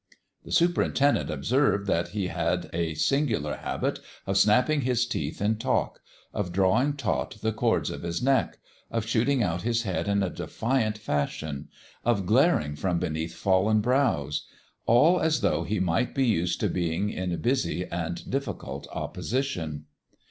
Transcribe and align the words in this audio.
The 0.43 0.49
superin 0.49 0.95
tendent 0.95 1.29
observed 1.29 1.85
that 1.85 2.07
he 2.07 2.25
had 2.29 2.71
a 2.73 2.95
singular 2.95 3.57
habit 3.57 3.99
of 4.25 4.35
snapping 4.35 4.81
his 4.81 5.05
teeth 5.05 5.39
in 5.39 5.57
talk 5.57 5.99
of 6.33 6.51
drawing 6.51 6.93
taut 6.93 7.37
the 7.43 7.51
cords 7.53 7.91
of 7.91 8.01
his 8.01 8.19
neck, 8.19 8.57
of 8.89 9.05
shooting 9.05 9.43
out 9.43 9.61
his 9.61 9.83
head 9.83 10.07
in 10.07 10.23
a 10.23 10.31
defiant 10.31 10.97
fashion, 10.97 11.67
of 12.03 12.25
glaring 12.25 12.75
from 12.75 12.97
beneath 12.97 13.35
fallen 13.35 13.79
brows 13.79 14.47
all 14.87 15.19
as 15.19 15.41
though 15.41 15.65
he 15.65 15.79
might 15.79 16.15
be 16.15 16.25
used 16.25 16.59
to 16.61 16.67
being 16.67 17.11
in 17.11 17.39
busy 17.39 17.85
and 17.85 18.27
difficult 18.27 18.87
opposition. 18.91 19.85